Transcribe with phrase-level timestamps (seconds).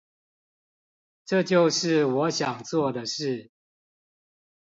[1.25, 3.51] 這就是我想做的事